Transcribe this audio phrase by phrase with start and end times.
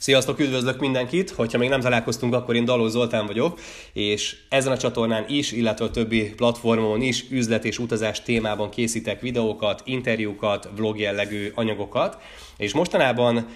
[0.00, 1.30] Sziasztok, üdvözlök mindenkit!
[1.30, 3.58] Hogyha még nem találkoztunk, akkor én Daló Zoltán vagyok,
[3.92, 9.20] és ezen a csatornán is, illetve a többi platformon is üzlet és utazás témában készítek
[9.20, 12.16] videókat, interjúkat, vlog jellegű anyagokat,
[12.56, 13.46] és mostanában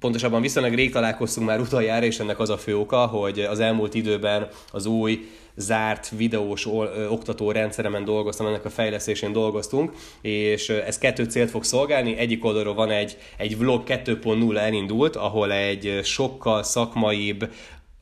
[0.00, 3.94] pontosabban viszonylag rég találkoztunk már utoljára, és ennek az a fő oka, hogy az elmúlt
[3.94, 6.66] időben az új zárt videós
[7.08, 12.16] oktató rendszeremen dolgoztam, ennek a fejlesztésén dolgoztunk, és ez kettő célt fog szolgálni.
[12.16, 17.50] Egyik oldalról van egy, egy vlog 2.0 elindult, ahol egy sokkal szakmaibb,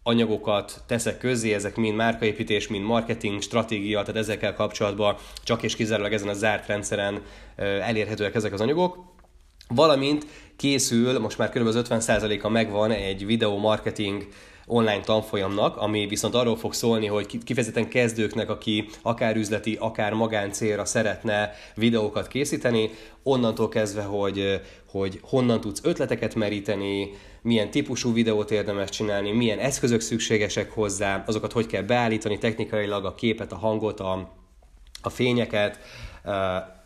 [0.07, 6.13] anyagokat teszek közé, ezek mind márkaépítés, mind marketing, stratégia, tehát ezekkel kapcsolatban csak és kizárólag
[6.13, 7.23] ezen a zárt rendszeren
[7.57, 9.14] elérhetőek ezek az anyagok.
[9.75, 11.69] Valamint készül, most már kb.
[11.73, 14.27] 50%-a megvan egy videó marketing
[14.67, 20.85] online tanfolyamnak, ami viszont arról fog szólni, hogy kifejezetten kezdőknek, aki akár üzleti, akár magáncélra
[20.85, 22.91] szeretne videókat készíteni,
[23.23, 27.11] onnantól kezdve, hogy, hogy honnan tudsz ötleteket meríteni,
[27.43, 33.15] milyen típusú videót érdemes csinálni, milyen eszközök szükségesek hozzá, azokat hogy kell beállítani technikailag, a
[33.15, 34.33] képet, a hangot, a,
[35.03, 35.79] a fényeket,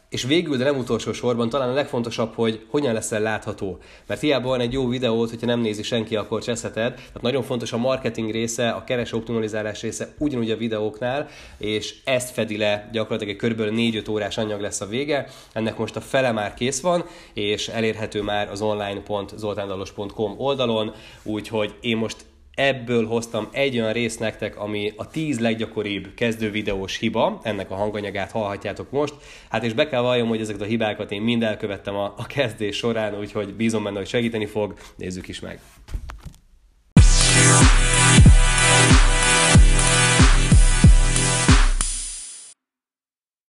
[0.09, 3.79] és végül, de nem utolsó sorban, talán a legfontosabb, hogy hogyan leszel látható.
[4.07, 6.95] Mert hiába van egy jó videót, hogyha nem nézi senki, akkor cseszheted.
[6.95, 12.31] Tehát nagyon fontos a marketing része, a keres optimalizálás része ugyanúgy a videóknál, és ezt
[12.31, 13.61] fedi le gyakorlatilag egy kb.
[13.61, 15.29] 4-5 órás anyag lesz a vége.
[15.53, 20.93] Ennek most a fele már kész van, és elérhető már az online.zoltándalos.com oldalon,
[21.23, 22.17] úgyhogy én most
[22.59, 27.75] Ebből hoztam egy olyan részt nektek, ami a 10 leggyakoribb kezdő videós hiba, ennek a
[27.75, 29.15] hanganyagát hallhatjátok most.
[29.49, 32.77] Hát és be kell valljam, hogy ezeket a hibákat én mind elkövettem a, a kezdés
[32.77, 34.75] során, úgyhogy bízom benne, hogy segíteni fog.
[34.97, 35.61] Nézzük is meg.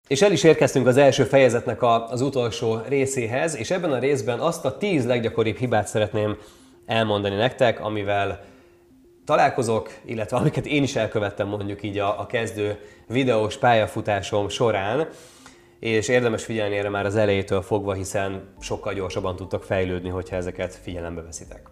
[0.08, 4.40] És el is érkeztünk az első fejezetnek a, az utolsó részéhez, és ebben a részben
[4.40, 6.38] azt a 10 leggyakoribb hibát szeretném
[6.86, 8.54] elmondani nektek, amivel
[9.26, 15.08] találkozok, illetve amiket én is elkövettem mondjuk így a, a kezdő videós pályafutásom során,
[15.80, 20.74] és érdemes figyelni erre már az elejétől fogva, hiszen sokkal gyorsabban tudtak fejlődni, hogyha ezeket
[20.76, 21.70] figyelembe veszitek.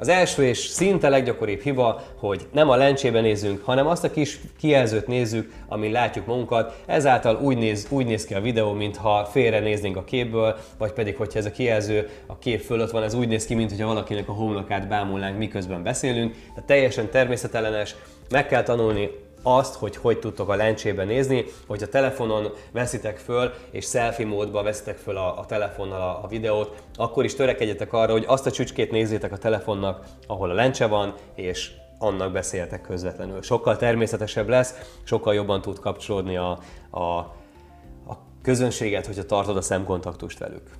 [0.00, 4.40] Az első és szinte leggyakoribb hiba, hogy nem a lencsében nézünk, hanem azt a kis
[4.58, 6.82] kijelzőt nézzük, amin látjuk magunkat.
[6.86, 11.16] Ezáltal úgy néz, úgy néz ki a videó, mintha félre néznénk a képből, vagy pedig,
[11.16, 14.32] hogyha ez a kijelző a kép fölött van, ez úgy néz ki, mintha valakinek a
[14.32, 16.32] homlokát bámulnánk, miközben beszélünk.
[16.32, 17.94] Tehát teljesen természetellenes,
[18.30, 19.10] meg kell tanulni
[19.42, 24.64] azt, hogy hogy tudtok a lencsében nézni, hogy a telefonon veszitek föl, és selfie módban
[24.64, 28.50] veszitek föl a, a telefonnal a, a videót, akkor is törekedjetek arra, hogy azt a
[28.50, 33.42] csücskét nézzétek a telefonnak, ahol a lencse van, és annak beszéltek közvetlenül.
[33.42, 36.58] Sokkal természetesebb lesz, sokkal jobban tud kapcsolódni a,
[36.90, 40.70] a, a közönséget, hogyha tartod a szemkontaktust velük.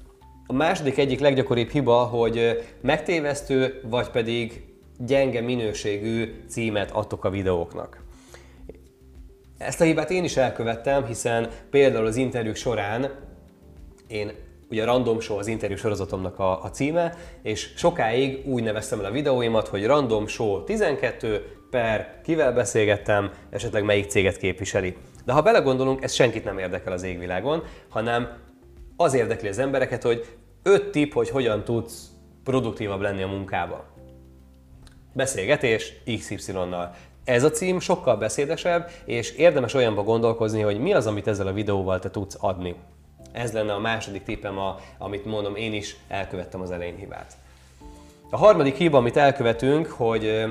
[0.47, 4.67] A második egyik leggyakoribb hiba, hogy megtévesztő, vagy pedig
[4.99, 8.07] gyenge minőségű címet adtok a videóknak.
[9.59, 13.11] Ezt a hibát én is elkövettem, hiszen például az interjúk során
[14.07, 14.33] én
[14.71, 19.11] ugye Random Show az interjú sorozatomnak a, a címe, és sokáig úgy neveztem el a
[19.11, 24.97] videóimat, hogy Random Show 12 per kivel beszélgettem, esetleg melyik céget képviseli.
[25.25, 28.37] De ha belegondolunk, ez senkit nem érdekel az égvilágon, hanem
[28.97, 30.27] az érdekli az embereket, hogy
[30.63, 32.07] 5 tipp, hogy hogyan tudsz
[32.45, 33.85] produktívabb lenni a munkába.
[35.13, 36.95] Beszélgetés XY-nal.
[37.29, 41.53] Ez a cím sokkal beszédesebb, és érdemes olyanba gondolkozni, hogy mi az, amit ezzel a
[41.53, 42.75] videóval te tudsz adni.
[43.33, 47.33] Ez lenne a második tippem, a, amit mondom, én is elkövettem az elején hibát.
[48.31, 50.45] A harmadik hiba, amit elkövetünk, hogy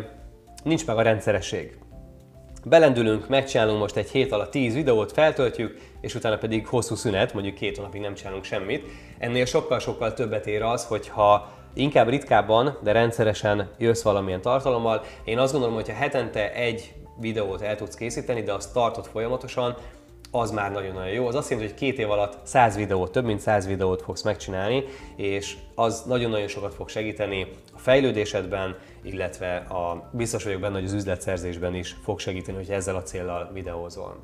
[0.63, 1.77] nincs meg a rendszeresség.
[2.65, 7.55] Belendülünk, megcsinálunk most egy hét alatt 10 videót, feltöltjük, és utána pedig hosszú szünet, mondjuk
[7.55, 8.85] két hónapig nem csinálunk semmit.
[9.17, 15.01] Ennél sokkal-sokkal többet ér az, hogyha inkább ritkábban, de rendszeresen jössz valamilyen tartalommal.
[15.23, 19.75] Én azt gondolom, hogy ha hetente egy videót el tudsz készíteni, de azt tartod folyamatosan,
[20.31, 21.27] az már nagyon-nagyon jó.
[21.27, 24.83] Az azt jelenti, hogy két év alatt 100 videót, több mint 100 videót fogsz megcsinálni,
[25.15, 30.93] és az nagyon-nagyon sokat fog segíteni a fejlődésedben, illetve a, biztos vagyok benne, hogy az
[30.93, 34.15] üzletszerzésben is fog segíteni, hogy ezzel a céllal videózol.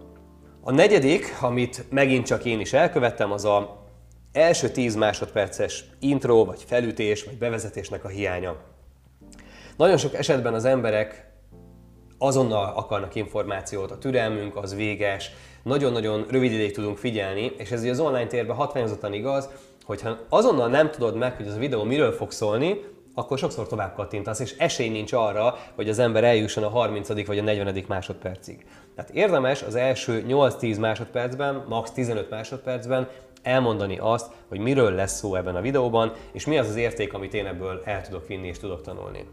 [0.62, 3.82] A negyedik, amit megint csak én is elkövettem, az a
[4.33, 8.56] első 10 másodperces intro, vagy felütés, vagy bevezetésnek a hiánya.
[9.77, 11.31] Nagyon sok esetben az emberek
[12.18, 15.31] azonnal akarnak információt, a türelmünk az véges,
[15.63, 19.50] nagyon-nagyon rövid ideig tudunk figyelni, és ez az online térben hatványozottan igaz,
[19.85, 22.79] hogyha azonnal nem tudod meg, hogy az a videó miről fog szólni,
[23.15, 27.25] akkor sokszor tovább kattintasz, és esély nincs arra, hogy az ember eljusson a 30.
[27.25, 27.83] vagy a 40.
[27.88, 28.65] másodpercig.
[28.95, 31.91] Tehát érdemes az első 8-10 másodpercben, max.
[31.91, 33.07] 15 másodpercben
[33.44, 37.34] elmondani azt, hogy miről lesz szó ebben a videóban, és mi az az érték, amit
[37.34, 39.25] én ebből el tudok vinni és tudok tanulni.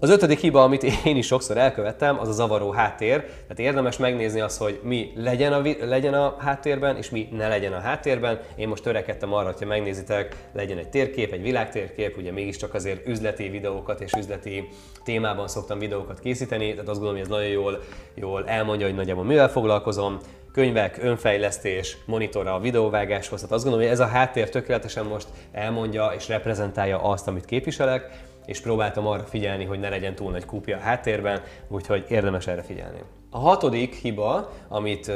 [0.00, 3.20] Az ötödik hiba, amit én is sokszor elkövettem, az a zavaró háttér.
[3.20, 7.72] Tehát érdemes megnézni azt, hogy mi legyen a, legyen a háttérben, és mi ne legyen
[7.72, 8.40] a háttérben.
[8.56, 13.48] Én most törekedtem arra, hogyha megnézitek, legyen egy térkép, egy világtérkép, ugye mégiscsak azért üzleti
[13.48, 14.68] videókat és üzleti
[15.04, 17.82] témában szoktam videókat készíteni, tehát azt gondolom, hogy ez nagyon jól,
[18.14, 20.18] jól elmondja, hogy nagyjából mivel foglalkozom
[20.54, 23.40] könyvek, önfejlesztés, monitorra a videóvágáshoz.
[23.40, 28.10] Tehát azt gondolom, hogy ez a háttér tökéletesen most elmondja és reprezentálja azt, amit képviselek
[28.46, 32.62] és próbáltam arra figyelni, hogy ne legyen túl nagy kúpja a háttérben, úgyhogy érdemes erre
[32.62, 32.98] figyelni.
[33.30, 35.12] A hatodik hiba, amit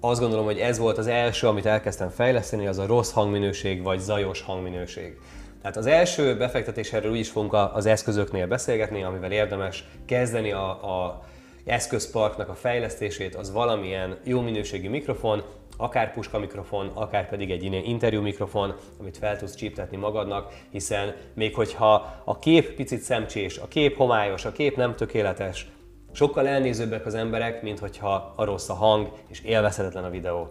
[0.00, 3.98] azt gondolom, hogy ez volt az első, amit elkezdtem fejleszteni, az a rossz hangminőség vagy
[3.98, 5.16] zajos hangminőség.
[5.62, 10.68] Tehát az első befektetés erről úgy is fogunk az eszközöknél beszélgetni, amivel érdemes kezdeni a,
[10.68, 11.22] a
[11.66, 15.42] eszközparknak a fejlesztését, az valamilyen jó minőségi mikrofon,
[15.76, 21.14] akár puska mikrofon, akár pedig egy ilyen interjú mikrofon, amit fel tudsz csíptetni magadnak, hiszen
[21.34, 25.66] még hogyha a kép picit szemcsés, a kép homályos, a kép nem tökéletes,
[26.12, 30.48] sokkal elnézőbbek az emberek, mint hogyha a rossz a hang és élvezhetetlen a videó.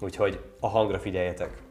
[0.00, 1.62] Úgyhogy a hangra figyeljetek!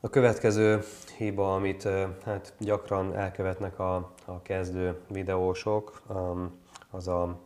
[0.00, 0.82] A következő
[1.16, 1.88] hiba, amit
[2.24, 6.02] hát gyakran elkövetnek a, a kezdő videósok,
[6.90, 7.40] az, a,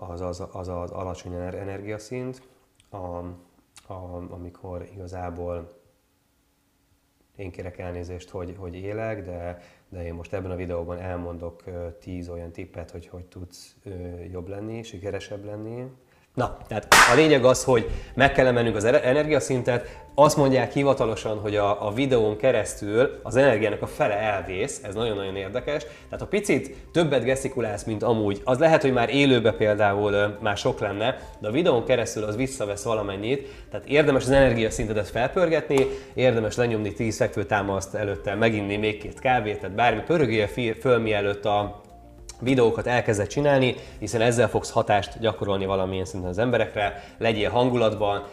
[0.00, 2.42] az, az, az az alacsony energiaszint.
[2.90, 5.78] A, a, amikor igazából
[7.36, 9.58] én kérek elnézést, hogy, hogy élek, de,
[9.88, 11.64] de én most ebben a videóban elmondok
[11.98, 13.76] tíz olyan tippet, hogy hogy tudsz
[14.30, 15.90] jobb lenni, sikeresebb lenni,
[16.34, 21.56] Na, tehát a lényeg az, hogy meg kell emelnünk az energiaszintet, azt mondják hivatalosan, hogy
[21.56, 25.82] a, a videón keresztül az energiának a fele elvész, ez nagyon-nagyon érdekes.
[25.82, 30.80] Tehát ha picit többet gesztikulálsz, mint amúgy, az lehet, hogy már élőbe például már sok
[30.80, 36.92] lenne, de a videón keresztül az visszavesz valamennyit, tehát érdemes az energiaszintedet felpörgetni, érdemes lenyomni
[36.92, 40.48] 10 fekvőtámaszt előtte, meginni még két kávét, tehát bármi pörögje
[40.80, 41.79] föl mielőtt a
[42.40, 48.24] videókat elkezded csinálni, hiszen ezzel fogsz hatást gyakorolni valamilyen szinten az emberekre, legyél hangulatban,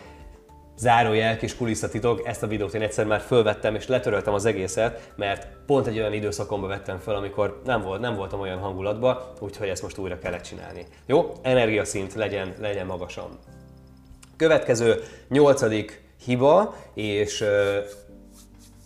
[0.77, 5.47] zárójel kis kulisszatitok, ezt a videót én egyszer már fölvettem és letöröltem az egészet, mert
[5.65, 9.81] pont egy olyan időszakomban vettem föl, amikor nem, volt, nem voltam olyan hangulatban, úgyhogy ezt
[9.81, 10.85] most újra kellett csinálni.
[11.05, 11.31] Jó?
[11.41, 13.29] Energiaszint legyen, legyen magasan.
[14.35, 17.43] Következő nyolcadik hiba és,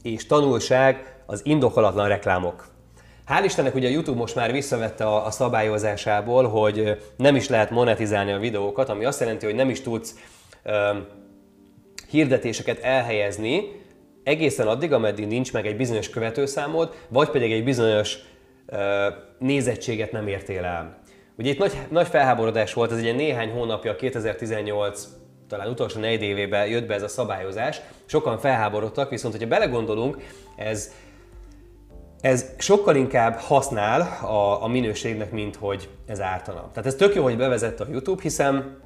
[0.02, 2.71] és tanulság az indokolatlan reklámok.
[3.32, 7.70] Hál' Istennek ugye a YouTube most már visszavette a, a szabályozásából, hogy nem is lehet
[7.70, 10.16] monetizálni a videókat, ami azt jelenti, hogy nem is tudsz
[10.66, 11.06] um,
[12.10, 13.64] hirdetéseket elhelyezni
[14.24, 18.18] egészen addig, ameddig nincs meg egy bizonyos követőszámod, vagy pedig egy bizonyos
[18.68, 18.80] uh,
[19.40, 21.02] nézettséget nem értél el.
[21.38, 25.08] Ugye itt nagy, nagy felháborodás volt, ez egy néhány hónapja, 2018
[25.48, 30.18] talán utolsó négy évében jött be ez a szabályozás, sokan felháborodtak, viszont hogyha belegondolunk,
[30.56, 30.92] ez
[32.22, 36.70] ez sokkal inkább használ a, a minőségnek, mint hogy ez ártana.
[36.74, 38.80] Tehát ez tök jó, hogy bevezette a YouTube, hiszen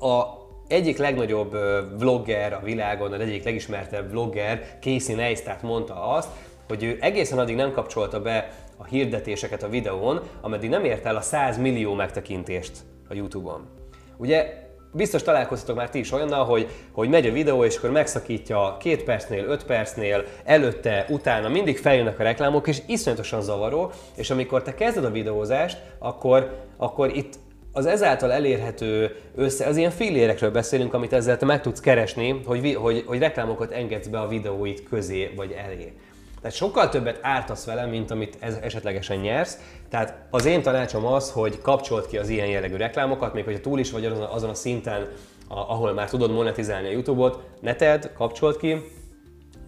[0.00, 0.22] a
[0.68, 1.56] egyik legnagyobb
[1.98, 6.28] vlogger a világon, az egyik legismertebb vlogger, Casey Neistat mondta azt,
[6.68, 11.16] hogy ő egészen addig nem kapcsolta be a hirdetéseket a videón, ameddig nem ért el
[11.16, 12.72] a 100 millió megtekintést
[13.08, 13.68] a YouTube-on.
[14.16, 14.65] Ugye
[14.96, 19.04] biztos találkoztatok már ti is olyannal, hogy, hogy megy a videó, és akkor megszakítja két
[19.04, 24.74] percnél, öt percnél, előtte, utána mindig feljönnek a reklámok, és iszonyatosan zavaró, és amikor te
[24.74, 27.34] kezded a videózást, akkor, akkor itt
[27.72, 32.74] az ezáltal elérhető össze, az ilyen fillérekről beszélünk, amit ezzel te meg tudsz keresni, hogy,
[32.74, 35.92] hogy, hogy reklámokat engedsz be a videóit közé vagy elé.
[36.40, 39.58] Tehát sokkal többet ártasz vele, mint amit ez esetlegesen nyersz.
[39.88, 43.78] Tehát az én tanácsom az, hogy kapcsolt ki az ilyen jellegű reklámokat, még hogyha túl
[43.78, 45.08] is vagy azon a, a szinten,
[45.48, 48.76] ahol már tudod monetizálni a YouTube-ot, ne tedd, kapcsolt ki,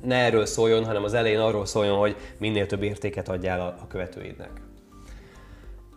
[0.03, 3.87] ne erről szóljon, hanem az elején arról szóljon, hogy minél több értéket adjál a, a
[3.87, 4.51] követőidnek.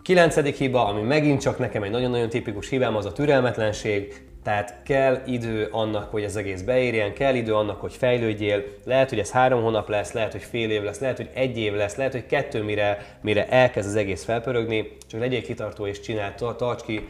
[0.02, 4.30] Kilencedik hiba, ami megint csak nekem egy nagyon-nagyon tipikus hibám, az a türelmetlenség.
[4.44, 8.64] Tehát kell idő annak, hogy ez egész beérjen, kell idő annak, hogy fejlődjél.
[8.86, 11.74] Lehet, hogy ez három hónap lesz, lehet, hogy fél év lesz, lehet, hogy egy év
[11.74, 14.98] lesz, lehet, hogy kettő, mire, mire elkezd az egész felpörögni.
[15.08, 17.08] Csak legyél kitartó és csinál, tarts ki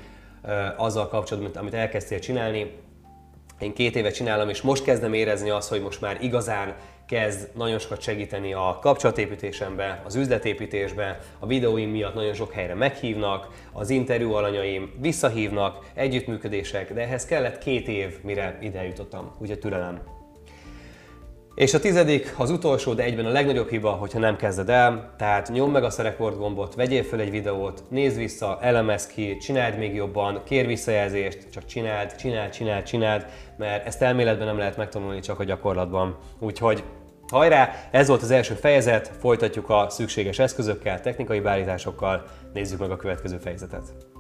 [0.78, 2.72] azzal kapcsolatban, amit elkezdtél csinálni.
[3.60, 6.76] Én két éve csinálom, és most kezdem érezni azt, hogy most már igazán
[7.12, 13.48] kezd nagyon sokat segíteni a kapcsolatépítésembe, az üzletépítésbe, a videóim miatt nagyon sok helyre meghívnak,
[13.72, 20.02] az interjú alanyaim visszahívnak, együttműködések, de ehhez kellett két év, mire ide jutottam, úgyhogy türelem.
[21.56, 25.14] És a tizedik, az utolsó, de egyben a legnagyobb hiba, hogyha nem kezded el.
[25.18, 29.78] Tehát nyomd meg a rekord gombot, vegyél föl egy videót, nézd vissza, elemezd ki, csináld
[29.78, 33.26] még jobban, kér visszajelzést, csak csináld, csináld, csináld, csináld,
[33.58, 36.18] mert ezt elméletben nem lehet megtanulni, csak a gyakorlatban.
[36.40, 36.84] Úgyhogy
[37.32, 42.96] hajrá, ez volt az első fejezet, folytatjuk a szükséges eszközökkel, technikai beállításokkal, nézzük meg a
[42.96, 44.11] következő fejezetet.